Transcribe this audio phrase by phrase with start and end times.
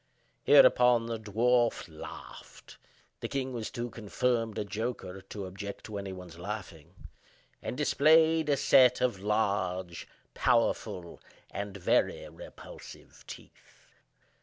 [0.45, 2.77] Hereupon the dwarf laughed
[3.19, 6.95] (the king was too confirmed a joker to object to any one's laughing),
[7.61, 13.91] and displayed a set of large, powerful, and very repulsive teeth.